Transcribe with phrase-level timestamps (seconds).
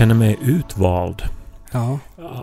[0.00, 1.22] Känner mig utvald.
[1.72, 1.98] Ja.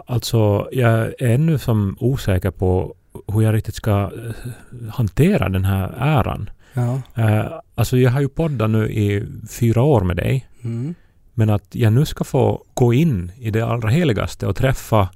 [0.06, 2.96] Alltså, jag är ännu som osäker på
[3.28, 6.50] hur jag riktigt ska eh, hantera den här äran.
[6.74, 7.02] Ja.
[7.16, 10.48] Eh, Alltså, jag har ju poddat nu i fyra år med dig.
[10.64, 10.96] Mm.
[11.34, 15.10] Men att jag nu ska få gå in i det allra heligaste och träffa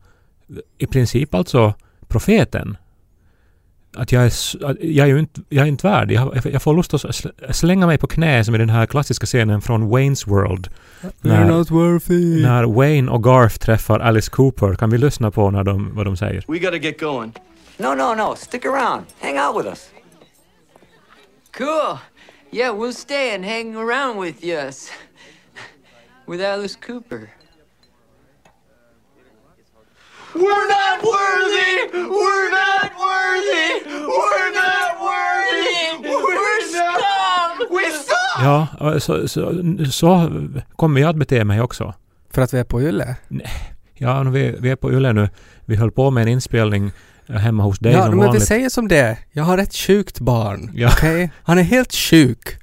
[0.78, 1.73] i princip alltså
[2.08, 2.78] profeten.
[3.95, 4.31] Att jag är,
[4.86, 6.12] jag är ju inte, jag är inte värd.
[6.12, 9.25] Jag, jag får lust att sl- slänga mig på knä som i den här klassiska
[9.25, 10.67] scenen från Wayne's World.
[11.22, 12.42] När- You're not worthy.
[12.42, 16.17] När Wayne och Garth träffar Alice Cooper kan vi lyssna på när de, vad de
[16.17, 16.44] säger.
[16.48, 17.31] We gotta get going.
[17.78, 18.36] No, no, no.
[18.38, 19.02] Stick around.
[19.22, 19.89] Hang out with us.
[21.58, 21.98] Cool.
[22.52, 24.89] Yeah, we'll stay and hang around with us.
[26.28, 27.30] With Alice Cooper.
[30.33, 31.75] We're not worthy!
[31.93, 33.67] We're not worthy!
[34.15, 36.07] We're not worthy!
[36.09, 37.67] We're scum!
[37.71, 38.43] We're scum!
[38.43, 39.53] Ja, så, så,
[39.91, 40.31] så
[40.75, 41.93] kommer jag att bete mig också.
[42.29, 43.15] För att vi är på Yle?
[43.93, 45.29] Ja, vi, vi är på Yle nu.
[45.65, 46.91] Vi höll på med en inspelning
[47.27, 48.47] eh, hemma hos dig Ja, som men vi vanligt.
[48.47, 49.17] säger som det.
[49.31, 50.71] Jag har ett sjukt barn.
[50.73, 50.87] Ja.
[50.97, 51.31] Okej?
[51.43, 52.57] Han är helt sjuk.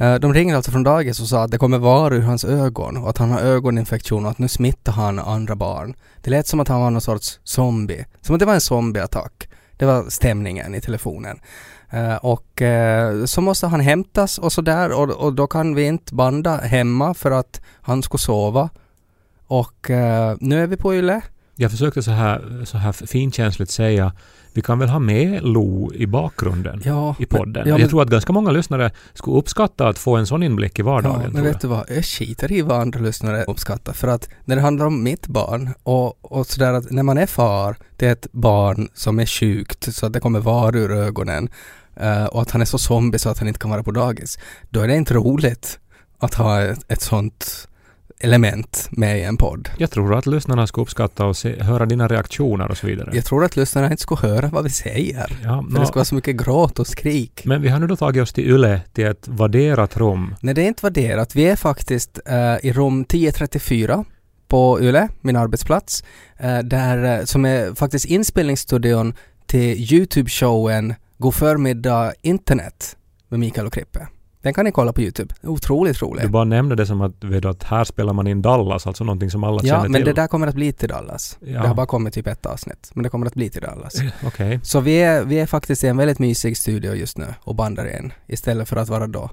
[0.00, 2.96] Eh, de ringer alltså från dagis och sa att det kommer vara ur hans ögon
[2.96, 5.94] och att han har ögoninfektion och att nu smittar han andra barn.
[6.22, 8.04] Det lät som att han var någon sorts zombie.
[8.20, 9.48] Som att det var en zombieattack.
[9.76, 11.40] Det var stämningen i telefonen.
[11.90, 16.14] Eh, och eh, så måste han hämtas och sådär och, och då kan vi inte
[16.14, 18.68] banda hemma för att han ska sova.
[19.46, 19.90] Och
[20.40, 21.22] nu är vi på Yle.
[21.60, 24.12] Jag försökte så här, så här finkänsligt säga
[24.52, 27.52] vi kan väl ha med Lo i bakgrunden Ja, i podden.
[27.52, 30.42] men- ja, jag men- tror att ganska många lyssnare skulle uppskatta att få en sån
[30.42, 31.20] inblick i vardagen.
[31.24, 31.60] Ja, men vet jag.
[31.60, 31.84] du vad?
[31.90, 33.92] Jag skiter i vad andra lyssnare uppskattar.
[33.92, 37.26] För att när det handlar om mitt barn och, och sådär att när man är
[37.26, 41.48] far till ett barn som är sjukt så att det kommer var ur ögonen
[41.96, 44.38] eh, och att han är så zombie så att han inte kan vara på dagis.
[44.70, 45.78] Då är det inte roligt
[46.18, 47.68] att ha ett, ett sånt
[48.20, 49.68] element med i en podd.
[49.78, 53.10] Jag tror att lyssnarna skulle uppskatta och se, höra dina reaktioner och så vidare.
[53.12, 55.38] Jag tror att lyssnarna inte skulle höra vad vi säger.
[55.44, 57.42] Ja, För det ska vara så mycket gråt och skrik.
[57.44, 60.34] Men vi har nu då tagit oss till Yle, till ett värderat rum.
[60.40, 61.36] Nej, det är inte värderat.
[61.36, 64.04] Vi är faktiskt eh, i rum 1034
[64.48, 66.04] på Yle, min arbetsplats,
[66.36, 69.14] eh, där, eh, som är faktiskt inspelningsstudion
[69.46, 72.96] till YouTube-showen God förmiddag internet
[73.28, 74.08] med Mikael och Krippe.
[74.42, 75.34] Den kan ni kolla på YouTube.
[75.42, 76.24] Otroligt rolig.
[76.24, 79.04] Du bara nämnde det som att, vet du, att här spelar man in Dallas, alltså
[79.04, 80.04] någonting som alla Ja, känner men till.
[80.04, 81.38] det där kommer att bli till Dallas.
[81.40, 81.62] Ja.
[81.62, 83.94] Det har bara kommit typ ett avsnitt, men det kommer att bli till Dallas.
[84.26, 84.60] Okej.
[84.62, 87.96] Så vi är, vi är faktiskt i en väldigt mysig studio just nu och bandar
[87.98, 89.30] in istället för att vara då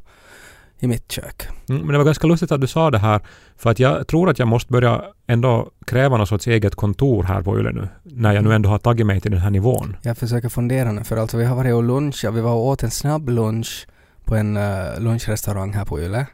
[0.80, 1.48] i mitt kök.
[1.70, 3.22] Mm, Men det var ganska lustigt att du sa det här,
[3.58, 7.42] för att jag tror att jag måste börja ändå kräva någon sorts eget kontor här
[7.42, 9.98] på Yle nu, när jag nu ändå har tagit mig till den här nivån.
[10.02, 12.84] Jag försöker fundera nu för alltså vi har varit och lunchat, vi var och åt
[12.84, 13.88] en snabb lunch
[14.26, 16.26] på en uh, lunchrestaurang här på Yle.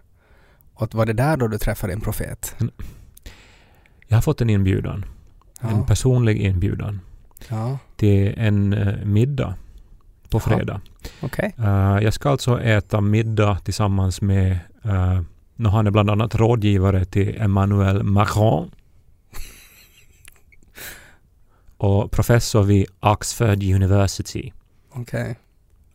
[0.73, 2.55] Och var det där då du träffade en profet?
[4.07, 5.05] Jag har fått en inbjudan,
[5.61, 5.85] en Ja.
[5.85, 6.99] personlig inbjudan,
[7.49, 9.55] Ja, till en eh, middag
[10.29, 10.81] på fredag.
[11.21, 11.55] okej.
[11.57, 15.21] Eh, jag ska alltså äta middag tillsammans med, uh,
[15.69, 18.71] han är bland annat rådgivare till Emmanuel Macron
[21.77, 24.51] och professor vid Oxford University.
[24.93, 25.35] Okej.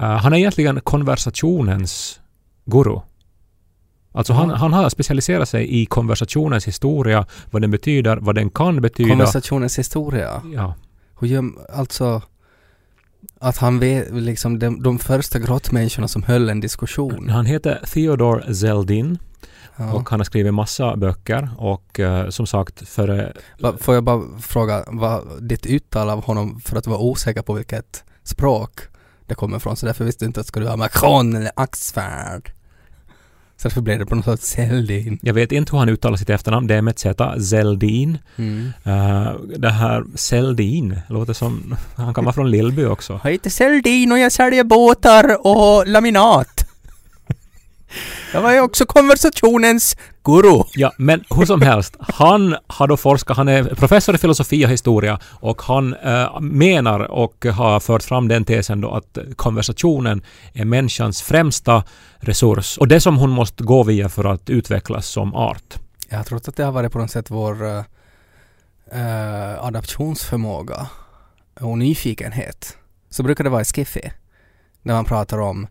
[0.00, 2.20] Eh, han är egentligen konversationens
[2.64, 3.00] guru.
[4.12, 8.80] Alltså han, han har specialiserat sig i konversationens historia, vad den betyder, vad den kan
[8.80, 9.08] betyda.
[9.10, 10.42] Konversationens historia.
[10.54, 10.74] ja.
[11.20, 12.22] Hur gör, alltså
[13.40, 17.28] att han vet liksom de, de första grottmänniskorna som höll en diskussion.
[17.28, 19.18] Han heter Theodor Zeldin
[19.78, 19.92] Ja.
[19.94, 24.22] och han har skrivit massa böcker och eh, som sagt för Va- Får jag bara
[24.40, 28.80] fråga vad ditt uttal av honom för att du var osäker på vilket språk
[29.26, 32.50] det kommer ifrån så därför visste du inte att det skulle vara Macron eller Axford.
[33.56, 35.18] Så därför blev det på något sätt Seldin.
[35.22, 38.18] Jag vet inte hur han uttalar sitt efternamn, det är med ett Z, Zeldin.
[38.36, 38.72] Mm.
[38.86, 43.20] Uh, det här Zeldin låter som, han kan vara från Lillby också.
[43.24, 46.55] Jag heter Seldin och jag säljer båtar och laminat.
[48.32, 50.62] Jag var ju också konversationens guru.
[50.74, 54.70] Ja, men hur som helst, han har då forskat, han är professor i filosofi och
[54.70, 60.64] historia och han eh, menar och har fört fram den tesen då att konversationen är
[60.64, 61.84] människans främsta
[62.18, 65.74] resurs och det som hon måste gå via för att utvecklas som art.
[66.08, 67.82] Jag har trott att det har varit på något sätt vår uh,
[68.94, 70.86] uh, adaptionsförmåga
[71.60, 72.76] och nyfikenhet.
[73.10, 74.10] Så brukar det vara i Skiffy.
[74.82, 75.66] När man pratar om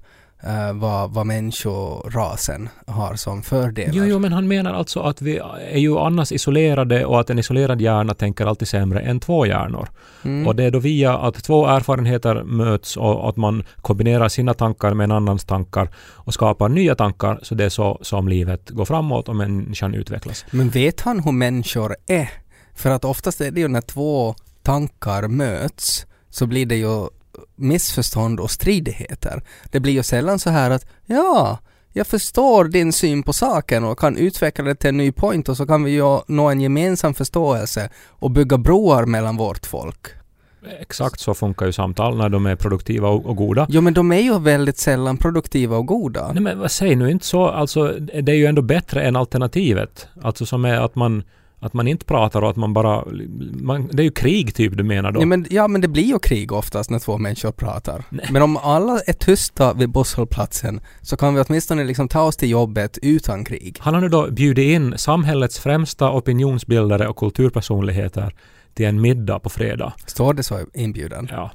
[0.47, 3.93] uh, vad, vad människorasen har som fördelar.
[3.93, 5.37] Jo, jo, men han menar alltså att vi
[5.71, 9.89] är ju annars isolerade och att en isolerad hjärna tänker alltid sämre än två hjärnor.
[10.23, 10.47] Mm.
[10.47, 14.93] Och det är då via att två erfarenheter möts och att man kombinerar sina tankar
[14.93, 18.85] med en annans tankar och skapar nya tankar så det är så som livet går
[18.85, 20.45] framåt och människan utvecklas.
[20.51, 22.29] Men vet han hur människor är?
[22.75, 27.07] För att oftast är det ju när två tankar möts så blir det ju
[27.55, 29.43] missförstånd och stridigheter.
[29.71, 31.59] Det blir ju sällan så här att ja,
[31.93, 35.57] jag förstår din syn på saken och kan utveckla det till en ny point och
[35.57, 40.07] så kan vi ju nå en gemensam förståelse och bygga broar mellan vårt folk.
[40.79, 43.67] Exakt så funkar ju samtal när de är produktiva och, och goda.
[43.69, 46.31] Jo men de är ju väldigt sällan produktiva och goda.
[46.33, 47.87] Nej men vad säg nu inte så, alltså
[48.23, 50.07] det är ju ändå bättre än alternativet.
[50.21, 51.23] Alltså som är att man,
[51.65, 53.03] att man inte pratar och att man bara,
[53.53, 55.21] man, det är ju krig typ du menar då.
[55.21, 58.03] Ja men, ja men det blir ju krig oftast när två människor pratar.
[58.29, 62.49] Men om alla är tysta vid busshållplatsen så kan vi åtminstone liksom ta oss till
[62.49, 63.77] jobbet utan krig.
[63.79, 68.35] Han har nu då bjudit in samhällets främsta opinionsbildare och kulturpersonligheter
[68.73, 69.93] till en middag på fredag.
[70.05, 71.27] Står det så i inbjudan?
[71.31, 71.51] Ja,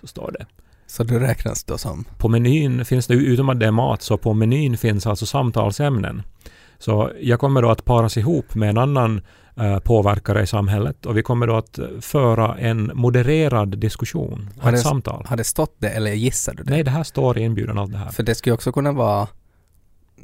[0.00, 0.46] så står det.
[0.86, 2.04] Så det räknas då som?
[2.18, 6.22] På menyn finns det, utom att det är mat, så på menyn finns alltså samtalsämnen.
[6.78, 9.20] Så jag kommer då att paras ihop med en annan
[9.56, 14.76] eh, påverkare i samhället och vi kommer då att föra en modererad diskussion, Har ett
[14.78, 15.24] det- samtal.
[15.28, 16.70] Har det stått det eller gissar du det?
[16.70, 18.08] Nej, det här står i inbjudan allt det här.
[18.10, 19.28] För det skulle också kunna vara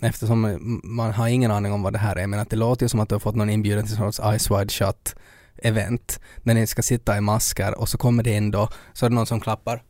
[0.00, 2.88] Eftersom man har ingen aning om vad det här är men att det låter ju
[2.88, 5.14] som att du har fått någon inbjudan till sorts Eyes Wide Shut
[5.56, 9.10] event när ni ska sitta i masker och så kommer det in då så är
[9.10, 9.82] det någon som klappar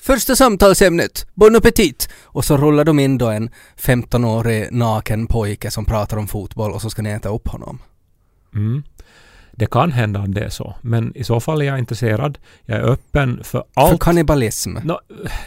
[0.00, 2.08] Första samtalsämnet, Bon appetit!
[2.22, 6.82] Och så rullar de in då en 15-årig naken pojke som pratar om fotboll och
[6.82, 7.78] så ska ni äta upp honom.
[8.54, 8.82] Mm.
[9.52, 12.38] Det kan hända att det är så, men i så fall är jag intresserad.
[12.64, 13.90] Jag är öppen för allt.
[13.90, 14.76] För kannibalism.
[14.84, 15.00] Nå,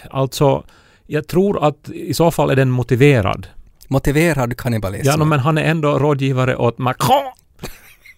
[0.09, 0.63] alltså,
[1.07, 3.47] jag tror att i så fall är den motiverad.
[3.87, 5.07] Motiverad kannibalism.
[5.07, 7.31] Ja, no, men han är ändå rådgivare åt Macron.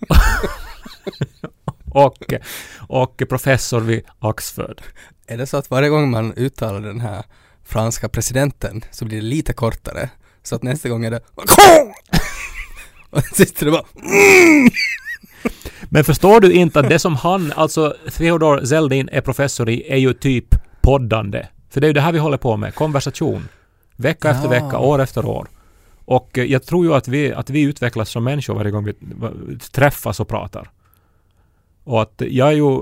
[1.91, 2.33] och,
[2.77, 4.81] och professor vid Oxford.
[5.27, 7.23] Är det så att varje gång man uttalar den här
[7.63, 10.09] franska presidenten så blir det lite kortare?
[10.43, 11.93] Så att nästa gång är det Macron!
[13.09, 13.85] Och sitter det bara
[15.89, 19.97] Men förstår du inte att det som han, alltså Theodor Zeldin är professor i, är
[19.97, 21.47] ju typ poddande.
[21.69, 23.47] För det är ju det här vi håller på med, konversation.
[23.95, 24.49] Vecka efter Ja.
[24.49, 25.47] vecka, år efter år.
[26.05, 28.93] Och eh, jag tror ju att vi, att vi utvecklas som människor varje gång vi
[29.71, 30.71] träffas och pratar.
[31.83, 32.81] Och att jag är ju...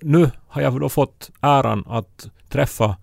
[0.00, 2.96] Nu har jag då fått äran att träffa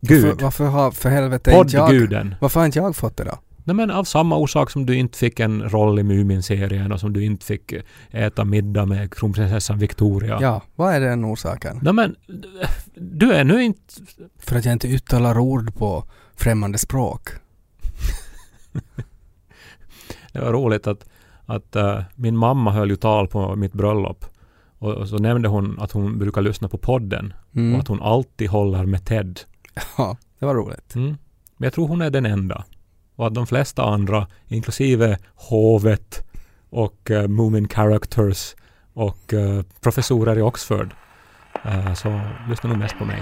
[0.00, 0.24] Gud.
[0.24, 2.36] Varför, varför har för helvete inte jag...
[2.40, 3.38] Varför har inte jag fått det då?
[3.66, 7.12] Nej men av samma orsak som du inte fick en roll i Mumin-serien och som
[7.12, 10.38] du inte fick eh, äta middag med kronprinsessan Victoria.
[10.40, 11.80] Ja, vad är den orsaken?
[11.82, 12.16] Nej men,
[12.94, 13.80] du är nu inte...
[14.38, 16.04] För att jag inte uttalar ord på
[16.34, 17.28] främmande språk.
[20.32, 21.08] Det var roligt att,
[21.46, 24.24] att eh, min mamma höll ju tal på mitt bröllop.
[24.78, 27.80] Och, och så nämnde hon att hon brukar lyssna på podden och Mm.
[27.80, 29.40] att hon alltid håller med Ted.
[29.98, 30.94] Ja, det var roligt.
[30.94, 31.16] Mm.
[31.56, 32.64] Men jag tror hon är den enda.
[33.16, 36.24] Och att de flesta andra, inklusive hovet
[36.70, 38.54] och uh, Moomin Characters
[38.94, 40.94] och eh, professorer i Oxford,
[41.64, 43.20] eh, så lyssnar nog mest på mig.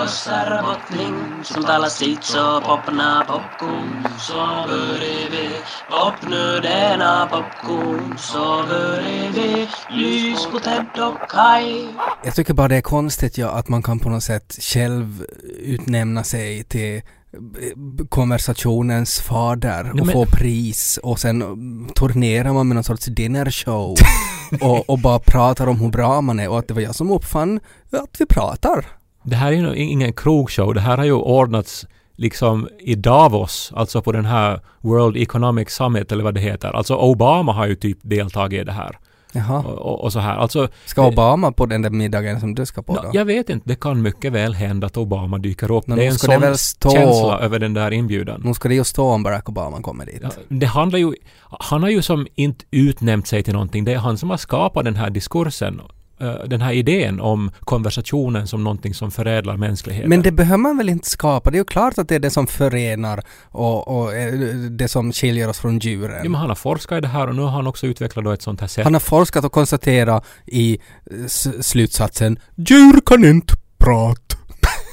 [0.00, 4.06] Puuttuu sarvotning Som talar sitt så popna popcorn.
[4.18, 4.34] Så
[4.68, 5.50] börjar vi
[5.90, 8.18] Popnu denna popcorn.
[8.18, 11.88] Så börjar vi Lys på Ted och Kai
[12.24, 15.24] Jag tycker bara det är konstigt ja, att man kan på något sätt själv
[15.58, 17.02] utnämna sig till eh,
[18.08, 23.04] konversationens fader och Nej, men- få pris och sen mm, turnerar man med någon sorts
[23.06, 23.96] dinnershow
[24.60, 27.10] och, och bara pratar om hur bra man är och att det var jag som
[27.10, 27.60] uppfann
[27.92, 28.99] att vi pratar.
[29.30, 30.74] Det här är ju ingen krogshow.
[30.74, 36.12] Det här har ju ordnats liksom i Davos, alltså på den här World Economic Summit
[36.12, 36.68] eller vad det heter.
[36.76, 38.98] Alltså Obama har ju typ deltagit i det här.
[39.32, 39.58] Jaha.
[39.58, 40.36] Och, och, så här.
[40.36, 43.10] Alltså, Ska Obama på den där middagen som du ska på då?
[43.12, 45.86] jag vet inte, det kan mycket väl hända att Obama dyker upp.
[45.86, 48.40] Men det är en sån väl stå- känsla över den där inbjudan.
[48.44, 50.20] Nu ska det ju stå om Barack Obama kommer dit.
[50.22, 51.14] Ja, det handlar ju...
[51.60, 53.84] Han har ju som inte utnämnt sig till någonting.
[53.84, 55.80] Det är han som har skapat den här diskursen.
[56.20, 60.08] Eh, den här idén om konversationen som någonting som förädlar mänskligheten.
[60.08, 61.50] Men det behöver man väl inte skapa?
[61.50, 64.32] Det är ju klart att det är det som förenar och, och eh,
[64.70, 66.20] det som skiljer oss från djuren.
[66.22, 68.30] Ja, men han har forskat i det här och nu har han också utvecklat då
[68.30, 68.84] ett sånt här sätt.
[68.84, 70.78] Han har forskat och konstaterat i
[71.10, 71.26] eh,
[71.60, 74.36] slutsatsen Djur kan inte prata.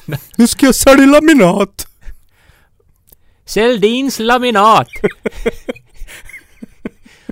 [0.37, 1.87] nu ska jag sälja laminat.
[3.45, 4.87] Seldins laminat!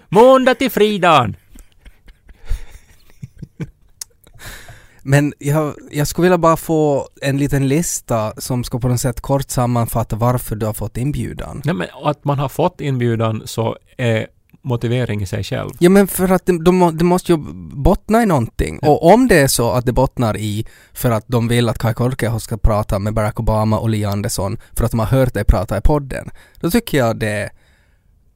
[0.09, 1.35] Måndag till fridagen!
[5.07, 9.21] Men jag, jag skulle vilja bara få en liten lista som ska på något sätt
[9.21, 11.61] kort sammanfatta varför du har fått inbjudan.
[11.65, 14.27] Nej, men att man har fått inbjudan så är
[14.61, 15.69] motivering i sig själv.
[15.79, 17.37] Ja men för att det, de, det måste ju
[17.75, 18.79] bottna i någonting.
[18.81, 18.89] Ja.
[18.89, 21.93] Och om det är så att det bottnar i för att de vill att Kai
[21.93, 25.43] Korkeaho ska prata med Barack Obama och Li Andersson för att de har hört dig
[25.43, 27.49] prata i podden, då tycker jag det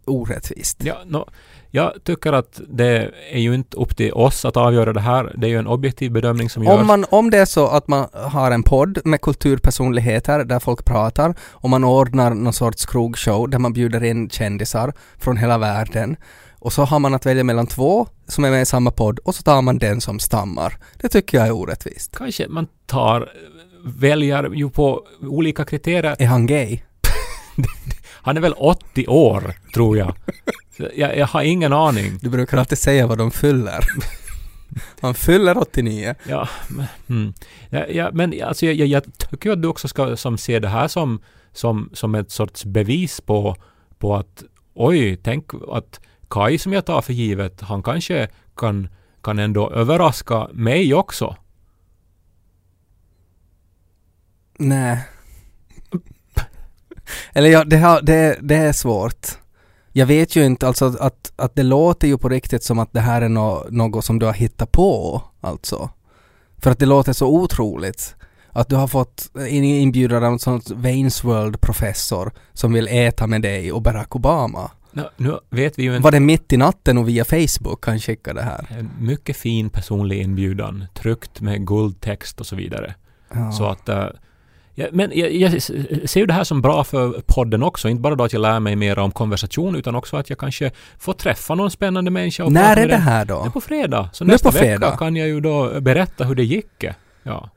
[0.10, 0.84] orättvist.
[0.84, 1.30] Ja, nå,
[1.72, 5.34] jag tycker att det är ju inte upp till oss att avgöra det här.
[5.38, 6.80] Det är ju en objektiv bedömning som görs.
[6.80, 10.86] Om, man, om det är så att man har en podd med kulturpersonligheter där folk
[10.86, 16.18] pratar och man ordnar någon sorts krogshow där man bjuder in kändisar från hela världen
[16.60, 19.36] och så har man att välja mellan två som är med i samma podd och
[19.36, 20.78] så tar man den som stammar.
[20.98, 22.18] Det tycker jag är orättvist.
[22.18, 23.30] Kanske man tar,
[23.84, 26.16] väljer ju på olika kriterier.
[26.20, 26.80] Är han gay?
[28.30, 30.14] Han är väl 80 år, tror jag.
[30.96, 32.18] Jag, jag har ingen aning.
[32.22, 33.86] Du brukar alltid säga vad de fyller.
[35.02, 36.16] Han fyller 89.
[36.28, 37.34] Ja, men, mm.
[37.70, 40.68] ja, ja, men alltså jag, jag, jag tycker att du också ska som, se det
[40.68, 41.22] här som,
[41.54, 43.56] som, som ett sorts bevis på,
[43.98, 44.44] på att
[44.74, 48.90] oj, tänk att Kai som jag tar för givet, han kanske kan,
[49.24, 51.36] kan ändå överraska mig också.
[54.58, 55.00] Nej.
[57.34, 59.28] Eller ja, det, har, det, det är svårt.
[59.92, 63.00] Jag vet ju inte, alltså att, att det låter ju på riktigt som att det
[63.00, 65.90] här är nå något som du har hittat på, alltså.
[66.58, 68.16] För att det låter så otroligt.
[68.52, 73.42] Att du har fått en inbjudan av en sån Wayne's World-professor som vill äta med
[73.42, 74.72] dig och Barack Obama.
[74.92, 78.00] Nu, nu vet vi ju en, Var det mitt i natten och via Facebook kan
[78.00, 78.68] skicka det här?
[78.70, 82.96] en mycket fin personlig inbjudan, tryckt med guldtext och så vidare.
[83.34, 83.52] Ja.
[83.52, 84.08] Så att eh,
[84.80, 87.90] ja, men jag, jag ser ju det här som bra för podden också.
[87.90, 90.72] Inte bara då att jag lär mig mer om konversation utan också att jag kanske
[91.00, 92.44] får träffa någon spännande människa.
[92.44, 93.52] och När är det här Det är då?
[93.52, 94.10] på fredag.
[94.14, 94.86] Så Nu nästa på fredag?
[94.88, 96.84] vecka kan jag ju då berätta hur det gick.
[97.24, 97.50] Ja.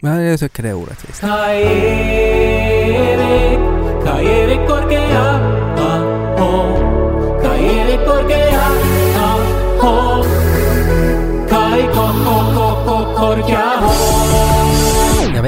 [0.00, 1.20] Ja, jag tycker det är orättvist.
[1.20, 1.62] Kai
[4.26, 4.68] Erik,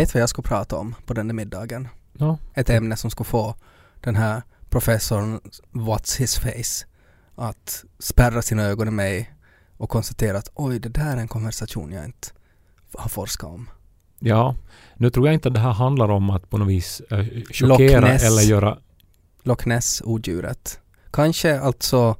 [0.05, 1.89] vet vad jag ska prata om på den där middagen.
[2.13, 2.39] Ja.
[2.55, 3.55] Ett ämne som ska få
[4.01, 5.41] den här professorn
[5.73, 6.87] What's his face
[7.35, 9.35] att spärra sina ögon i mig
[9.77, 12.29] och konstatera att oj, det där är en konversation jag inte
[12.99, 13.71] har forskat om.
[14.19, 14.57] ja.
[14.97, 18.01] Nu tror jag inte att det här handlar om att på något vis eh, chockera
[18.01, 18.25] Ness.
[18.25, 18.79] eller göra...
[19.43, 20.81] Loch Ness-odjuret.
[21.11, 22.17] Kanske alltså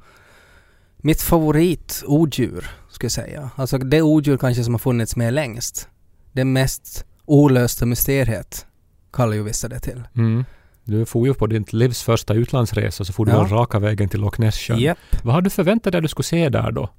[0.97, 3.49] mitt favoritodjur, skulle jag säga.
[3.55, 5.89] Alltså det odjur kanske som har funnits med längst.
[6.31, 8.65] Det mest olösta mysteriet
[9.13, 10.03] kallar ju vissa det till.
[10.15, 10.45] Mm.
[10.83, 13.47] Du får ju på ditt livs första utlandsresa så får du Ja.
[13.49, 14.79] raka vägen till Loch Ness-sjön.
[14.79, 14.97] Japp.
[15.23, 16.89] Vad har du förväntat dig att du skulle se där då?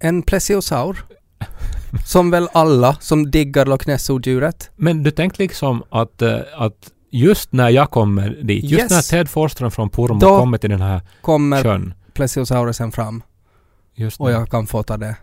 [0.00, 1.04] En plesiosaur.
[2.06, 4.70] som väl alla som diggar Loch Ness-odjuret.
[4.76, 8.90] Men du tänkte liksom att, eh, att just när jag kommer dit, just Yes.
[8.90, 11.94] när Ted Forsström från Purmo Då kommer till den här Kommer sjön.
[12.12, 13.22] plesiosaurusen fram
[13.94, 15.16] Just och jag kan fota det.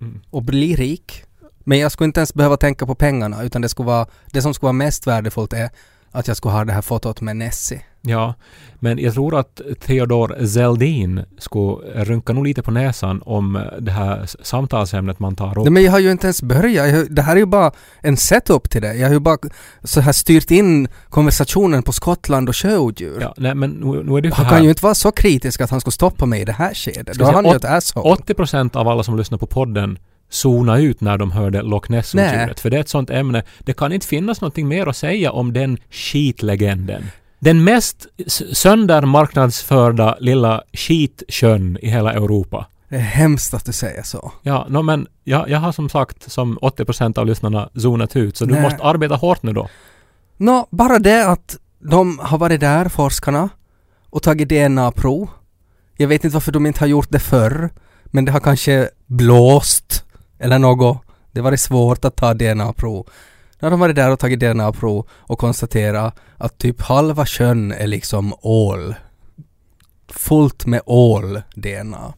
[0.00, 0.20] Mm.
[0.30, 1.22] Och bli rik.
[1.64, 4.54] Men jag skulle inte ens behöva tänka på pengarna utan det skulle vara, det som
[4.54, 5.70] skulle vara mest värdefullt är
[6.14, 7.82] att jag skulle ha det här fotot med Nessie.
[8.04, 8.34] Ja,
[8.74, 14.26] men jag tror att Theodor Zeldin skulle rynka nog lite på näsan om det här
[14.42, 15.64] samtalsämnet man tar upp.
[15.64, 16.90] Nej, men jag har ju inte ens börjat.
[16.94, 18.94] Har- det här är ju bara en setup till det.
[18.94, 19.38] Jag har ju bara
[19.84, 23.18] så här styrt in konversationen på Skottland och sjöodjur.
[23.20, 25.70] Ja, nej, men nu, nu är det Han kan ju inte vara så kritisk att
[25.70, 27.18] han skulle stoppa mig i det här skedet.
[27.18, 28.10] Då är han ju ett asshole.
[28.10, 29.98] 80 procent av alla som lyssnar på podden
[30.32, 31.90] zona ut när de hörde Loch.
[31.90, 32.60] Ness-odjuret.
[32.60, 33.42] För det är ett sånt ämne.
[33.58, 37.04] Det kan inte finnas någonting mer att säga om den skitlegenden.
[37.38, 38.06] Den mest
[38.52, 42.66] söndermarknadsförda lilla skitsjön i hela Europa.
[42.88, 44.32] Det är hemskt att du säger så.
[44.42, 48.36] Ja, no, men jag, jag har som sagt som 80 procent av lyssnarna zonat ut,
[48.36, 49.68] så du måste arbeta hårt nu då.
[50.36, 53.48] Nå, bara det att de har varit där, forskarna,
[54.10, 55.28] och tagit DNA-prov.
[55.96, 57.70] Jag vet inte varför de inte har gjort det förr,
[58.04, 60.04] men det har kanske blåst
[60.42, 60.98] eller något.
[61.32, 63.08] Det varit svårt att ta DNA-prov.
[63.60, 68.34] Har de varit där och tagit DNA-prov och konstaterat att typ halva sjön är liksom
[68.40, 68.94] ål.
[70.08, 72.14] Fullt med ål-DNA.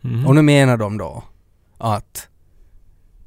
[0.00, 0.26] Mhm.
[0.26, 1.24] Och nu menar de då
[1.78, 2.28] att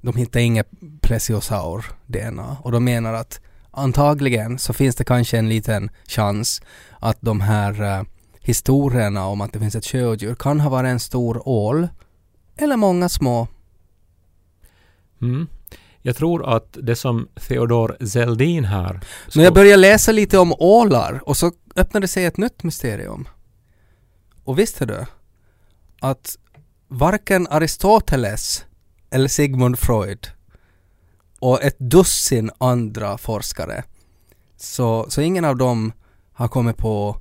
[0.01, 0.67] de hittar inget
[1.01, 3.39] plesiosaur-DNA och de menar att
[3.71, 6.61] antagligen så finns det kanske en liten chans
[6.99, 8.03] att de här eh,
[8.39, 11.87] historierna om att det finns ett sjöodjur kan ha varit en stor ål
[12.57, 13.47] eller många små.
[15.21, 15.47] Mm.
[16.01, 18.99] Jag tror att det som Theodor Zeldin här...
[19.35, 23.27] När jag började läsa lite om ålar och så öppnade sig ett nytt mysterium.
[24.43, 25.05] Och visste du
[25.99, 26.37] att
[26.87, 28.65] varken Aristoteles
[29.09, 30.27] eller Sigmund Freud
[31.39, 33.83] och ett dussin andra forskare
[34.57, 35.93] så, så ingen av dem
[36.33, 37.17] har kommit på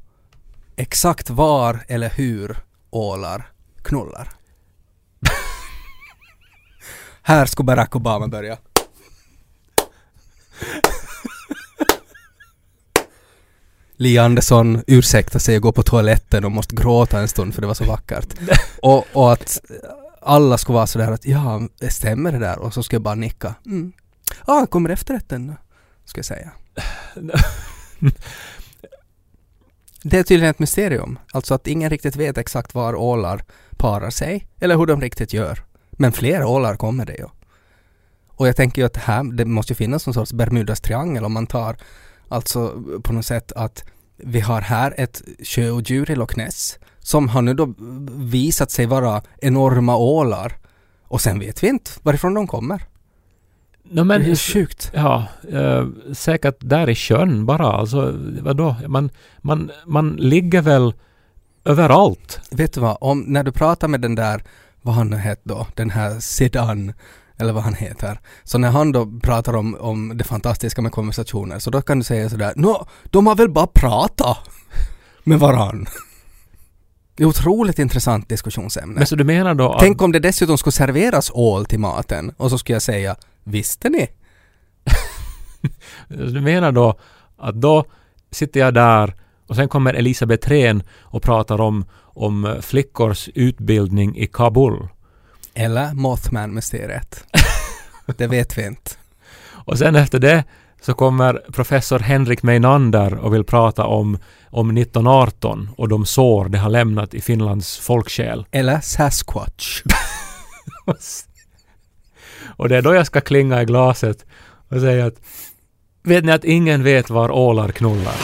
[0.76, 2.56] exakt var eller hur
[2.90, 3.50] ålar
[3.82, 4.39] knullar.
[7.22, 8.58] Här ska Barack Obama börja.
[13.96, 17.66] Li Andersson ursäktar sig och går på toaletten och måste gråta en stund för det
[17.66, 18.34] var så vackert.
[18.82, 19.60] Och, och att
[20.20, 22.58] alla skulle vara sådär att ja, stämmer det där?
[22.58, 23.54] Och så ska jag bara nicka.
[23.66, 23.92] Mm.
[24.44, 25.56] Ah, kommer efterrätten nu,
[26.04, 26.50] ska jag säga.
[30.02, 31.18] Det är tydligen ett mysterium.
[31.32, 33.44] Alltså att ingen riktigt vet exakt var ålar
[33.76, 35.64] parar sig eller hur de riktigt gör.
[36.00, 37.26] Men fler ålar kommer det ju.
[38.28, 41.32] Och jag tänker ju att här, det måste ju finnas någon sorts Bermudas triangel om
[41.32, 41.76] man tar
[42.28, 43.84] alltså på något sätt att
[44.16, 47.74] vi har här ett sjöodjur i Loch Ness som har nu då
[48.16, 50.52] visat sig vara enorma ålar
[51.02, 52.82] och sen vet vi inte varifrån de kommer.
[53.82, 54.90] No, men, det är sjukt.
[54.94, 57.66] Ja, eh, säkert där i sjön bara.
[57.66, 58.76] Alltså, vadå?
[58.88, 60.94] Man, man, man ligger väl
[61.64, 62.40] överallt.
[62.50, 64.42] Vet du vad, om, när du pratar med den där,
[64.82, 66.92] vad han hette då, den här Sedan,
[67.38, 68.20] eller vad han heter.
[68.44, 72.04] Så när han då pratar om, om det fantastiska med konversationer, så då kan du
[72.04, 74.38] säga sådär, nå, de har väl bara pratat
[75.24, 75.86] med varann.
[77.16, 78.94] Det är otroligt intressant diskussionsämne.
[78.94, 79.80] Men så du menar då att...
[79.80, 83.88] Tänk om det dessutom skulle serveras ål till maten och så skulle jag säga, visste
[83.88, 84.08] ni?
[86.08, 86.98] du menar då
[87.38, 87.84] att då
[88.30, 89.14] sitter jag där
[89.46, 94.88] och sen kommer Elisabeth Trén och pratar om, om flickors utbildning i Kabul.
[95.54, 97.24] Eller Mothman-mysteriet.
[98.16, 98.90] det vet vi inte.
[99.48, 100.44] Och sen efter det
[100.80, 104.18] så kommer professor Henrik Meinander och vill prata om,
[104.50, 108.46] om 1918 och de sår det har lämnat i Finlands folksjäl.
[108.50, 109.82] Eller Sasquatch.
[112.56, 114.26] och det är då jag ska klinga i glaset
[114.68, 115.16] och säga att
[116.02, 118.14] vet ni att ingen vet var ålar knullar?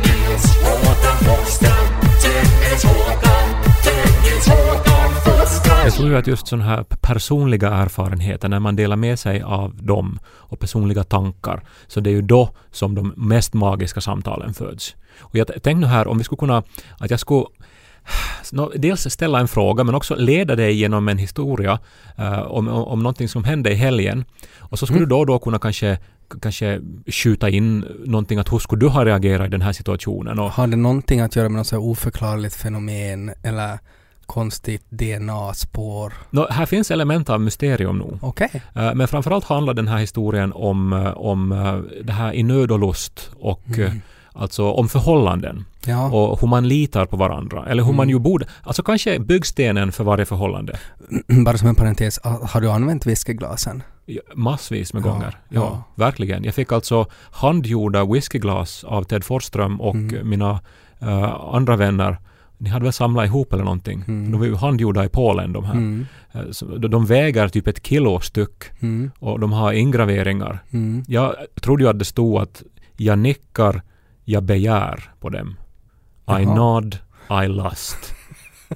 [5.86, 9.76] Jag tror ju att just sådana här personliga erfarenheter, när man delar med sig av
[9.82, 14.96] dem och personliga tankar, så det är ju då som de mest magiska samtalen föds.
[15.20, 16.62] Och jag tänkte nu här om vi skulle kunna,
[16.98, 17.46] att jag skulle
[18.74, 21.78] dels ställa en fråga men också leda dig genom en historia
[22.18, 24.24] uh, om, om, om någonting som hände i helgen.
[24.58, 25.08] Och så skulle mm.
[25.08, 25.98] du då och då kunna kanske
[26.42, 30.38] kanske skjuta in någonting att hur skulle du ha reagerat i den här situationen?
[30.38, 33.78] Och, har det någonting att göra med något så oförklarligt fenomen eller
[34.26, 36.12] konstigt DNA-spår.
[36.30, 38.24] No, här finns element av mysterium nog.
[38.24, 38.48] Okay.
[38.76, 42.70] Uh, men framförallt handlar den här historien om, uh, om uh, det här i nöd
[42.70, 44.02] och lust och mm.
[44.32, 45.64] alltså om förhållanden.
[45.86, 46.10] Ja.
[46.10, 47.66] Och hur man litar på varandra.
[47.66, 47.96] Eller hur mm.
[47.96, 48.46] man ju borde...
[48.62, 50.78] Alltså kanske byggstenen för varje förhållande.
[51.44, 53.82] Bara som en parentes, har du använt whiskyglasen?
[54.34, 55.38] Massvis med ja, gånger.
[55.48, 56.44] Ja, ja, verkligen.
[56.44, 60.28] Jag fick alltså handgjorda whiskyglas av Ted Forsström och mm.
[60.28, 60.60] mina
[61.52, 62.18] andra vänner
[62.58, 64.04] ni hade väl samlat ihop eller någonting.
[64.08, 64.30] Mm.
[64.30, 65.72] De var ju handgjorda i Polen de här.
[65.72, 66.06] Mm.
[66.32, 66.40] Eh,
[66.90, 69.10] de väger typ ett kilo styck mm.
[69.18, 70.64] och de har ingraveringar.
[70.70, 71.04] Mm.
[71.08, 72.62] Jag trodde ju att det stod att
[72.96, 73.82] jag nickar,
[74.24, 75.56] jag begär på dem.
[76.26, 76.40] Jaha.
[76.40, 76.98] I nod,
[77.44, 78.14] I lust.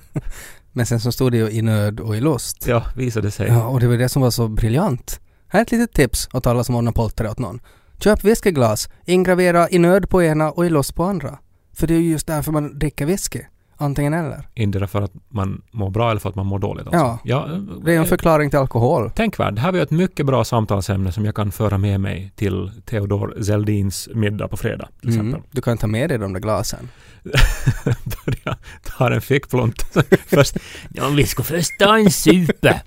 [0.73, 2.67] Men sen så stod det ju i nöd och i lust.
[2.69, 3.49] Ja, visade sig.
[3.49, 5.21] Ja, och det var det som var så briljant.
[5.49, 7.61] Här är ett litet tips åt alla som ordnar polter åt någon.
[7.99, 11.39] Köp whiskyglas, ingravera i nöd på ena och i lust på andra.
[11.73, 13.41] För det är ju just därför man dricker whisky.
[13.83, 14.49] Antingen eller.
[14.55, 16.87] Inte för att man mår bra eller för att man mår dåligt.
[16.87, 16.99] Alltså.
[16.99, 17.49] Ja, ja,
[17.85, 19.11] det är en förklaring till alkohol.
[19.11, 19.55] Tänkvärd.
[19.55, 22.71] Det här var ju ett mycket bra samtalsämne som jag kan föra med mig till
[22.87, 24.89] Theodor Zeldins middag på fredag.
[25.01, 25.21] Till mm.
[25.21, 25.51] exempel.
[25.51, 26.89] Du kan ta med dig de där glasen.
[28.25, 29.83] Börja ta en fickplont
[30.27, 30.57] först.
[30.91, 32.81] Ja, vi ska först ta en supe.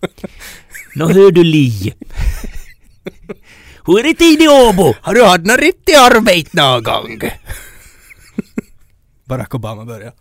[0.96, 1.94] Nå hör du Li.
[3.86, 4.94] Hur är det tid i Åbo?
[5.02, 7.20] Har du haft något riktigt arbete någon gång?
[9.26, 10.14] Barack Obama börjar.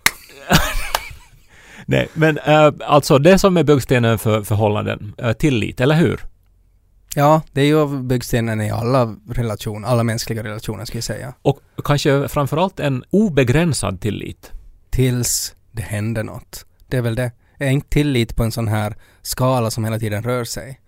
[1.87, 6.21] Nej, men äh, alltså det som är byggstenen för förhållanden, äh, tillit, eller hur?
[7.15, 11.35] Ja, det är ju byggstenen i alla relationer, alla mänskliga relationer ska jag säga.
[11.43, 14.51] Och kanske framförallt en obegränsad tillit.
[14.91, 16.67] Tills det händer något.
[16.87, 17.33] Det är väl det.
[17.59, 20.81] är inte tillit på en sån här skala som hela tiden rör sig.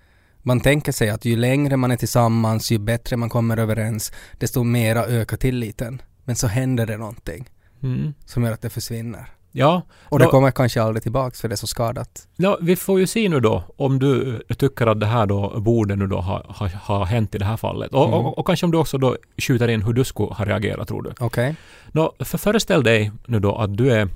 [0.42, 4.62] Man tänker sig att ju längre man är tillsammans, ju bättre man kommer överens, desto
[4.62, 6.02] mera ökar tilliten.
[6.24, 7.48] Men så händer det någonting
[7.82, 8.14] Mm.
[8.26, 9.28] som gör att det försvinner.
[9.56, 12.28] Ja, Och det Nå- kommer kanske aldrig tillbaks för det är så skadat.
[12.36, 15.96] Ja, vi får ju se nu då om du tycker att det här då borde
[15.96, 17.92] nu då ha, ha, ha hänt i det här fallet.
[17.94, 18.14] Och, Mm.
[18.14, 21.02] och, och kanske om du också då skjuter in hur du skulle ha reagerat tror
[21.02, 21.12] du.
[21.20, 21.54] Okej?
[21.92, 24.08] Nå, för föreställ dig nu då att du är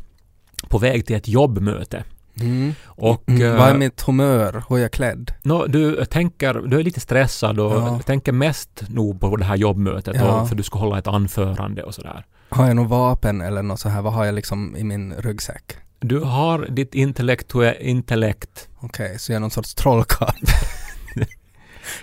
[0.68, 2.04] på väg till ett jobbmöte.
[2.40, 2.74] Mm.
[2.84, 3.42] Och Mm.
[3.42, 4.64] eh, Vad är mitt humör?
[4.68, 5.32] Hur är jag klädd?
[5.42, 8.00] nå, du tänker, du är lite stressad och Ja.
[8.06, 10.40] tänker mest nog på det här jobbmötet Ja.
[10.40, 12.26] och, för du ska hålla ett anförande och sådär.
[12.48, 14.02] Har jag något vapen eller något så här?
[14.02, 15.76] Vad har jag liksom i min ryggsäck?
[16.00, 18.68] Du har ditt intellektu- intellekt.
[18.80, 20.36] Okej, så jag är någon sorts trollkarl.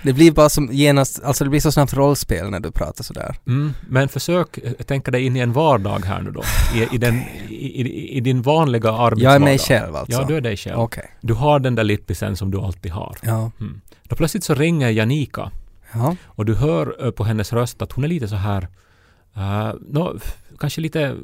[0.03, 3.35] det blir bara som genast, alltså det blir så snabbt rollspel när du pratar sådär.
[3.47, 6.43] Mm, men försök eh, tänka dig in i en vardag här nu då.
[6.75, 7.15] I, i, den,
[7.49, 9.19] i, i, din vanliga arbetsvardag.
[9.19, 10.21] Jag är mig själv alltså?
[10.21, 10.79] Ja, du är dig själv.
[10.79, 11.11] Okej.
[11.21, 13.17] Du har den där lippisen som du alltid har.
[13.21, 13.51] Ja.
[13.59, 13.81] Mm.
[14.03, 15.51] Då plötsligt så ringer Janika
[15.93, 16.15] Ja.
[16.25, 18.67] och du hör eh, på hennes röst att hon är lite så här,
[19.37, 20.15] uh, nå,
[20.59, 21.15] kanske lite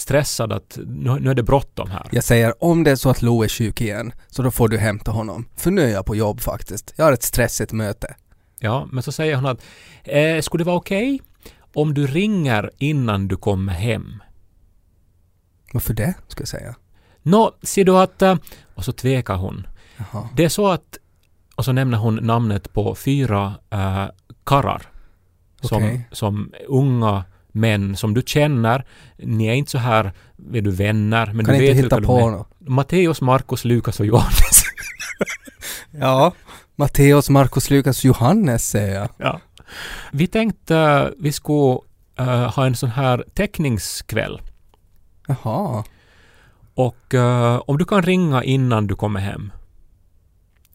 [0.00, 2.08] stressad att nu, nu är det bråttom här.
[2.12, 4.78] Jag säger om det är så att Lo är sjuk igen, så då får du
[4.78, 5.44] hämta honom.
[5.56, 6.94] För nu är jag på jobb faktiskt.
[6.96, 8.14] Jag har ett stressigt möte.
[8.60, 9.62] Ja, men så säger hon att
[10.04, 11.20] eh, skulle det vara okej
[11.74, 14.22] om du ringer innan du kommer hem?
[15.72, 16.74] Varför det, ska jag säga?
[17.22, 18.22] Nå, ser du att...
[18.22, 18.36] eh,
[18.74, 19.66] Och så tvekar hon.
[19.96, 20.28] Jaha.
[20.36, 20.98] Det är så att...
[21.54, 24.06] Och så nämner hon namnet på fyra äh,
[24.44, 24.82] karrar.
[25.60, 26.08] Som, Okej.
[26.12, 27.24] som unga
[27.60, 28.84] män som du känner.
[29.16, 30.12] Ni är inte så här,
[30.54, 32.48] är du vänner, men kan du inte vet hitta vilka på något.
[32.58, 34.64] Matteus, Markus, Lukas och Johannes.
[35.90, 36.32] Ja.
[36.76, 39.08] Matteus, Markus, Lukas, Johannes säger jag.
[39.16, 39.40] ja.
[40.12, 41.78] Vi tänkte vi skulle
[42.18, 44.40] äh, ha en sån här teckningskväll.
[45.26, 45.84] Jaha.
[46.74, 49.52] Och äh, om du kan ringa innan du kommer hem.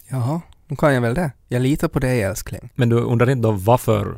[0.09, 0.41] Jaha.
[0.67, 1.31] Nu kan jag väl det.
[1.47, 2.69] Jag litar på dig älskling.
[2.75, 4.17] Men du undrar inte då varför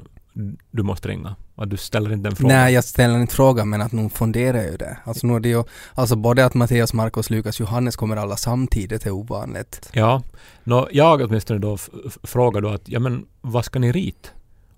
[0.71, 1.35] du måste ringa?
[1.55, 2.55] Att du ställer inte en fråga?
[2.55, 4.97] Nej, jag ställer inte frågan men att nog funderar jag ju det.
[5.03, 5.63] Alltså nu är det ju,
[5.93, 9.89] alltså både att Matteus, Markus, Lukas, Johannes kommer alla samtidigt är ovanligt.
[9.93, 10.21] Ja.
[10.63, 11.77] Nå, jag åtminstone då
[12.23, 14.31] frågar då att, ja men vad ska ni rit?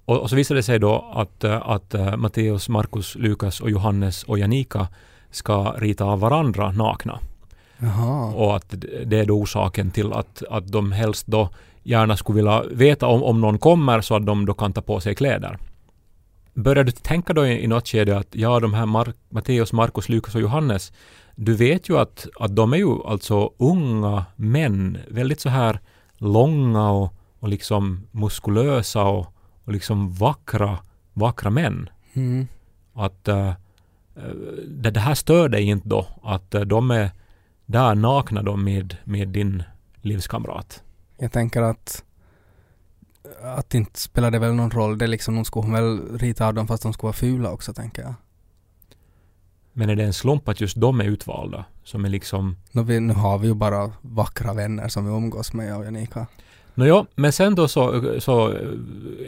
[0.05, 3.69] Och, och så visar det sig då att, eh, att uh, Matteus, Markus, Lukas och
[3.69, 4.87] Johannes och Janika
[5.31, 7.19] ska rita av varandra nakna.
[7.77, 8.33] Jaha.
[8.33, 11.49] Och att det är då orsaken till att, att de helst då
[11.83, 14.99] gärna skulle vilja veta om, om någon kommer så att de då kan ta på
[14.99, 15.57] sig kläder.
[16.57, 20.09] Börjar du tänka då i, i något skede att ja, de här Mar- Matteus, Markus,
[20.09, 20.93] Lukas och Johannes,
[21.35, 25.79] du vet ju att, att de är ju alltså unga män, väldigt så här
[26.17, 30.77] långa och, och liksom muskulösa och, och liksom vackra,
[31.13, 31.89] vackra män.
[32.13, 32.47] Mm.
[32.93, 33.53] Att eh,
[34.67, 37.11] det, det här stör dig inte då, att eh, de är
[37.65, 39.63] där nakna då med, med din
[40.01, 40.83] livskamrat.
[41.17, 42.03] Jag tänker att
[43.43, 44.97] att inte spelar det väl någon roll.
[44.97, 47.73] Det är liksom, de skulle väl rita av dem fast de skulle vara fula också
[47.73, 48.13] tänker jag.
[49.73, 51.65] Men är det en slump att just de är utvalda?
[51.83, 52.55] Som är liksom...
[52.71, 55.85] Nu, vi, nu har vi ju bara vackra vänner som vi umgås med jag och
[55.85, 56.27] Janika.
[56.73, 58.47] Nåja, men sen då så, så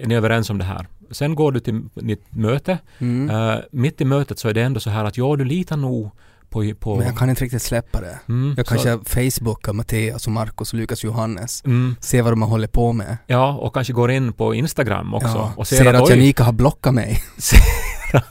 [0.02, 0.88] är ni överens om det här.
[1.12, 2.78] Sen går du till ditt möte.
[3.00, 3.30] Mm.
[3.30, 6.12] Eh, mitt i mötet så är det ändå så här att ja, du litar nog
[6.50, 6.74] på...
[6.80, 8.20] på Men jag kan inte riktigt släppa det.
[8.30, 9.00] mm, Jag så- kanske
[9.32, 11.66] facebookar Matteus och Markus, Lukas, Johannes.
[11.66, 13.18] Mm, Se vad de hållit på med.
[13.28, 15.28] ja, och kanske går in på Instagram också.
[15.28, 17.22] Ja, och ser, att oj, Janika har blockat mig.
[17.38, 17.60] ser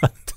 [0.00, 0.34] att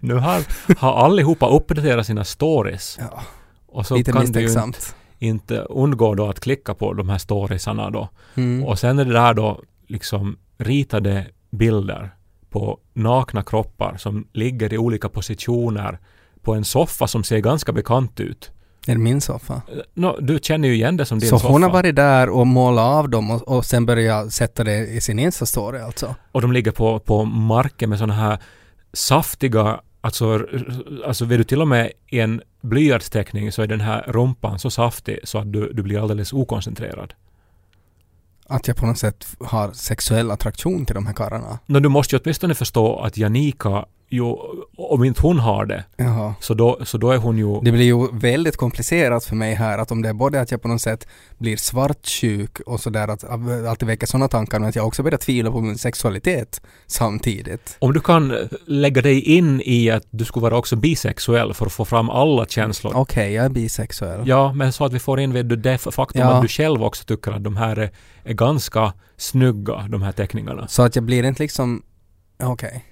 [0.00, 0.42] nu, har,
[0.78, 2.98] har allihopa uppdaterat sina stories.
[3.00, 3.22] Ja,
[3.66, 4.96] Och så lite kan du ju inte, misstänksamt.
[5.18, 8.08] inte undgå då att klicka på de här storiesarna då.
[8.34, 8.64] Mm.
[8.64, 12.10] Och sen är det där då liksom ritade bilder
[12.50, 15.98] på nakna kroppar som ligger i olika positioner
[16.42, 18.50] på en soffa som ser ganska bekant ut.
[18.86, 19.54] Är det min soffa?
[19.54, 21.52] Eh, Nå, du känner ju igen det som din Så soffa.
[21.52, 25.00] hon har varit där och målat av dem och, och sen börjat sätta det i
[25.00, 26.14] sin Insta-story alltså?
[26.32, 28.38] Och de ligger på, på marken med sådana här
[28.92, 30.46] saftiga, alltså,
[31.06, 34.70] alltså vet du till och med i en blyertsteckning så är den här rumpan så
[34.70, 37.14] saftig så att du, du blir alldeles okoncentrerad.
[38.46, 41.58] Att jag på något sätt har sexuell attraktion till de här karlarna?
[41.66, 44.22] Nå, du måste ju åtminstone förstå att Janika, ju,
[44.76, 46.34] om inte hon har det, Jaha.
[46.40, 47.60] så då, så då är hon ju...
[47.60, 50.62] Det blir ju väldigt komplicerat för mig här att om det är både att jag
[50.62, 51.06] på något sätt
[51.38, 53.24] blir svartsjuk och sådär att
[53.68, 57.76] alltid väcker sådana tankar men att jag också börjar tvivla på min sexualitet samtidigt.
[57.78, 61.72] Om du kan lägga dig in i att du skulle vara också bisexuell för att
[61.72, 62.92] få fram alla känslor.
[62.96, 64.28] Okej, jag är bisexuell.
[64.28, 66.28] Ja, men så att vi får in vet det faktum Ja.
[66.28, 67.90] att du själv också tycker att de här är,
[68.24, 70.68] är ganska snygga, de här teckningarna.
[70.68, 71.82] Så att jag blir inte liksom,
[72.42, 72.84] okej.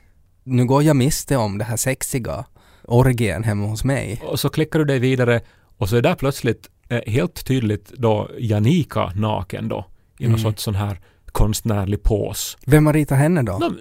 [0.48, 2.44] Nu går jag miste om det här sexiga
[2.85, 4.22] orgien hemma hos mig.
[4.24, 5.40] Och så klickar du dig vidare
[5.78, 9.87] och så är där plötsligt eh, helt tydligt då Janika naken då.
[10.18, 10.38] I någon Mm.
[10.52, 12.56] sorts sån här konstnärlig pås.
[12.66, 13.72] Vem har ritat henne då?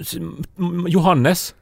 [0.88, 1.56] Johannes,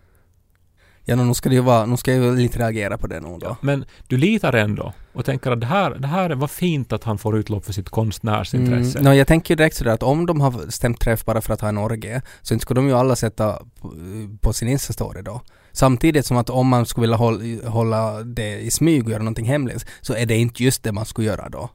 [1.06, 3.40] Ja, nu ska det ju vara, nu ska jag ju lite reagera på det nog
[3.40, 3.58] då.
[3.62, 7.18] men du litar ändå och tänker att det här, det här var fint att han
[7.18, 9.00] får utlopp för sitt konstnärsintresse.
[9.00, 9.12] Mm.
[9.12, 11.62] No, jag tänker ju direkt sådär att om de har stämt träff bara för att
[11.62, 13.94] ha en orgie, så inte skulle de ju alla sätta på,
[14.42, 15.42] på sin Insta-story då.
[15.72, 19.46] Samtidigt som att om man skulle vilja hålla, hålla det i smyg och göra någonting
[19.46, 21.70] hemligt, så är det inte just det man skulle göra då.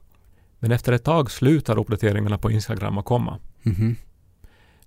[0.59, 3.37] Men efter ett tag slutar uppdateringarna på Instagram att komma.
[3.63, 3.95] Mhm.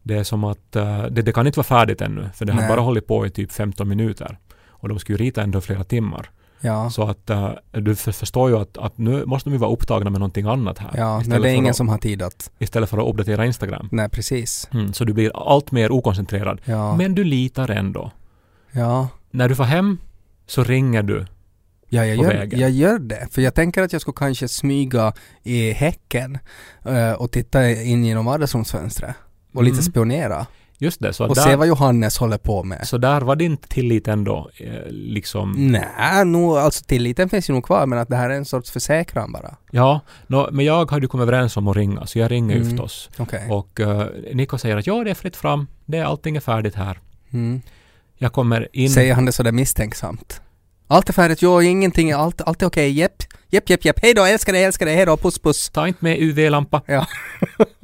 [0.03, 2.61] Det är som att eh, det, det kan inte vara färdigt ännu, för det har
[2.61, 2.69] Nej.
[2.69, 4.39] bara hållit på i typ 15 minuter.
[4.69, 6.31] Och de skulle ju rita ändå flera timmar.
[6.61, 9.71] Ja, Så att eh, du för, förstår ju att, att nu måste de ju vara
[9.71, 10.91] upptagna med någonting annat här.
[10.97, 13.89] ja nej, det är ingen att, som har tid att, istället för att uppdatera Instagram.
[13.93, 14.69] nej precis.
[14.73, 16.61] Mm, så du blir allt mer okoncentrerad.
[16.65, 18.11] Ja, Men du litar ändå.
[18.73, 19.09] ja.
[19.31, 19.99] När du får hem
[20.47, 21.27] så ringer du.
[21.89, 23.29] Ja, jag gör, jag gör det.
[23.31, 25.13] För jag tänker att jag skulle kanske smyga
[25.43, 26.39] i häcken
[26.85, 29.15] eh, och titta in genom vardagsrumsfönstret
[29.55, 29.83] och lite Mm.
[29.83, 30.47] spionera.
[30.79, 32.87] Just det, så, Och där, se vad Johannes håller på med.
[32.89, 35.53] så där var din tillit ändå eh, liksom...
[35.73, 38.71] Nej, nog, alltså tilliten finns ju nog kvar men att det här är en sorts
[38.71, 39.57] försäkran bara.
[39.71, 42.61] Ja, nå, men jag hade ju kommit överens om att ringa, så jag ringer ju
[42.61, 42.71] Mm.
[42.71, 43.11] förstås.
[43.19, 43.47] Okej.
[43.51, 45.67] Och uh, Niko säger att ja, det är fritt fram.
[45.87, 47.01] Det är, allting är färdigt här.
[47.33, 47.61] Mm.
[48.19, 48.91] Jag kommer in...
[48.91, 50.41] Säger han det sådär misstänksamt?
[50.87, 54.25] Allt är färdigt, jo, ingenting, allt, allt är okej, jepp, jepp, jepp, jepp, hej då,
[54.25, 55.71] älskar dig, älskar dig, hej då, puss, puss.
[55.71, 56.83] Ta inte med UV-lampa.
[56.87, 57.07] Ja.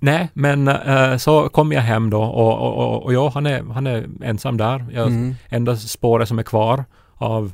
[0.00, 3.62] Nej, men eh, så kom jag hem då och, och, och, och ja, han är,
[3.62, 4.86] han är ensam där.
[4.92, 5.34] Jag, Mm.
[5.48, 6.84] Enda spåret som är kvar
[7.14, 7.52] av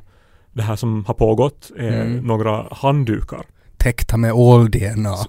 [0.52, 2.26] det här som har pågått är Mm.
[2.26, 3.42] några handdukar.
[3.76, 5.16] Täckta med ål-DNA.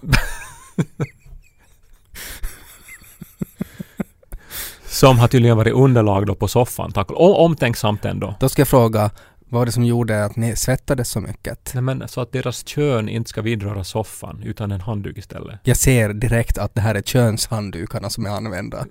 [4.85, 6.91] Som har tydligen varit underlag då på soffan.
[6.91, 8.35] Tack och omtänksamt ändå.
[8.39, 9.09] Då ska jag fråga,
[9.49, 11.71] vad var det som gjorde att ni svettades så mycket?
[11.73, 15.59] Nej, men så att deras kön inte ska vidröra soffan utan en handduk istället.
[15.63, 18.85] Jag ser direkt att det här är könshanddukarna som är använda.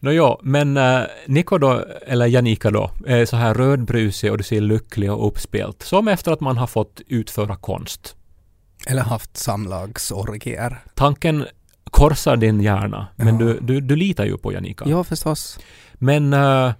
[0.00, 4.44] Nå ja, men uh, Niko då, eller Janika då, är så här rödbrusig och du
[4.44, 5.82] ser lycklig och uppspelt.
[5.82, 8.16] Som efter att man har fått utföra konst.
[8.86, 10.78] Eller haft samlagsorgier.
[10.94, 11.44] Tanken
[11.90, 13.46] korsar din hjärna, men Ja.
[13.46, 14.84] du, du, du litar ju på Janika.
[14.88, 15.58] Ja, förstås.
[15.94, 16.72] Men eh,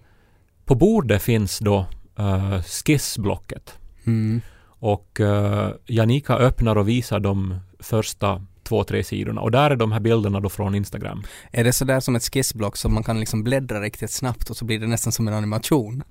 [0.65, 1.87] på bordet finns då
[2.21, 3.79] uh, skissblocket.
[4.05, 4.41] Mm.
[4.79, 9.41] Och uh, Janika öppnar och visar de första två, tre sidorna.
[9.41, 11.25] Och där är de här bilderna då från Instagram.
[11.53, 14.65] Är det sådär som ett skissblock som man kan liksom bläddra riktigt snabbt och så
[14.65, 16.03] blir det nästan som en animation?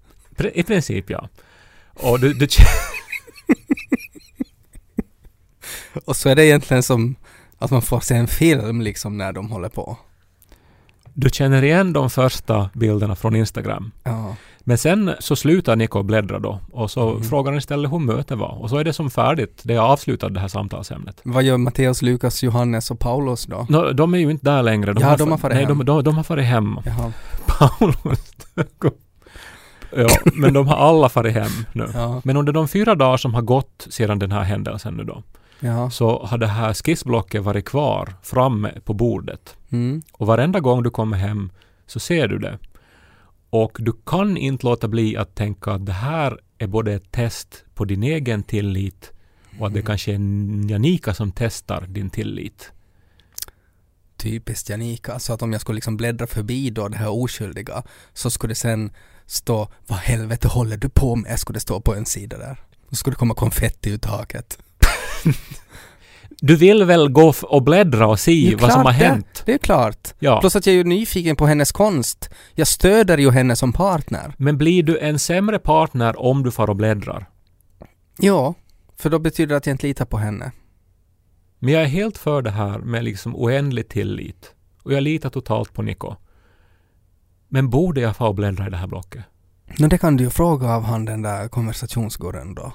[0.53, 1.29] I princip ja.
[1.93, 2.47] Och du, du,
[6.05, 7.15] Och så är det egentligen som
[7.57, 9.97] att man får se en film liksom när de håller på.
[11.13, 13.91] du känner igen de första bilderna från Instagram.
[14.03, 14.35] Ja.
[14.67, 17.23] Men sen så slutar Niko bläddra då och så Mm.
[17.23, 18.61] frågar han istället hur mötet var.
[18.61, 19.61] Och så är det som färdigt.
[19.63, 21.21] Det är avslutat det här samtalsämnet.
[21.23, 23.65] Vad gör Matteus, Lukas, Johannes och Paulus då?
[23.69, 24.95] Nå, de är ju inte där längre.
[24.99, 25.77] Ja, de har farit nej, hem.
[25.77, 26.79] De, de, de har farit hem.
[26.85, 27.13] Jaha.
[27.45, 28.19] Paulus.
[29.95, 31.87] ja, men de har alla farit hem nu.
[31.93, 32.21] Ja.
[32.23, 35.23] Men under de fyra dagar som har gått sedan den här händelsen nu då,
[35.59, 35.89] Ja.
[35.89, 39.55] så har det här skissblocket varit kvar framme på bordet.
[39.71, 40.01] Mm.
[40.13, 41.51] Och varenda gång du kommer hem
[41.87, 42.57] så ser du det.
[43.57, 47.63] Och du kan inte låta bli att tänka att det här är både ett test
[47.73, 49.11] på din egen tillit
[49.59, 50.19] och att det kanske är
[50.71, 52.71] Janika som testar din tillit.
[54.17, 55.19] Typiskt Janika.
[55.19, 58.55] Så att om jag skulle liksom bläddra förbi då det här oskyldiga så skulle det
[58.55, 58.91] sen
[59.25, 61.39] stå Vad helvete håller du på med?
[61.39, 62.59] Skulle det stå på en sida där.
[62.89, 64.59] Då skulle det komma konfetti ur taket.
[66.47, 68.97] Du vill väl gå och bläddra och se vad som har det.
[68.97, 69.43] hänt?
[69.45, 70.13] Det är klart.
[70.19, 70.39] Ja.
[70.39, 72.29] Plus att jag är ju nyfiken på hennes konst.
[72.53, 74.33] Jag stöder ju henne som partner.
[74.37, 77.29] Men blir du en sämre partner om du far och bläddrar?
[78.17, 78.53] Ja,
[78.95, 80.51] för då betyder det att jag inte litar på henne.
[81.59, 84.53] Men jag är helt för det här med liksom oändlig tillit.
[84.83, 86.15] Och jag litar totalt på Niko.
[87.47, 89.23] Men borde jag få bläddra i det här blocket?
[89.79, 92.73] Men det kan du ju fråga av han den där konversationsgurren då.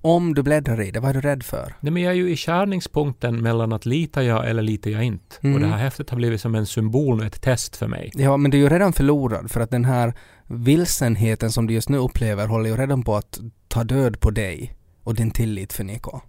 [0.00, 1.74] Om du bläddrar i det, vad är du rädd för?
[1.80, 5.36] Nej, men jag är ju i skärningspunkten mellan att litar jag eller litar jag inte.
[5.40, 5.54] Mm.
[5.54, 8.10] Och det här häftet har blivit som en symbol och ett test för mig.
[8.14, 10.14] Ja, men du är ju redan förlorad för att den här
[10.46, 14.74] vilsenheten som du just nu upplever håller ju redan på att ta död på dig
[15.04, 16.20] och din tillit för Niko.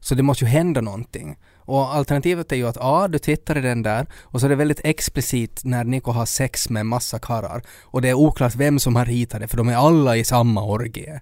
[0.00, 1.38] Så det måste ju hända någonting.
[1.56, 4.56] Och alternativet är ju att A, du tittar i den där och så är det
[4.56, 8.78] väldigt explicit när Niko har sex med en massa karlar och det är oklart vem
[8.78, 11.20] som har ritat det för de är alla i samma orgie.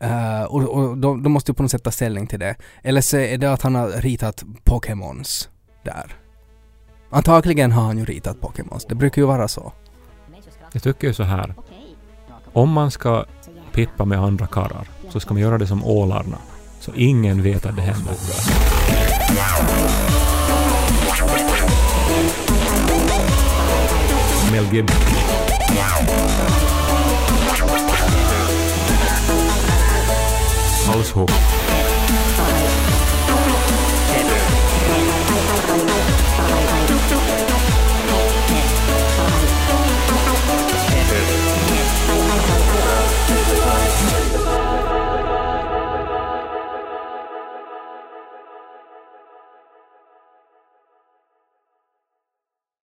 [0.00, 2.56] Eh, och och då, då måste du på något sätt ta ställning till det.
[2.82, 5.48] Eller så är det att han har ritat Pokémons
[5.84, 6.16] där.
[7.10, 9.72] Antagligen har han ju ritat Pokémons, det brukar ju vara så.
[10.72, 11.54] Jag tycker ju så här.
[12.52, 13.24] Om man ska
[13.72, 16.38] pippa med andra karlar så ska man göra det som ålarna.
[16.80, 18.14] Så ingen vet att det händer.
[24.52, 24.96] Mel Gibson.
[30.86, 31.24] 好丑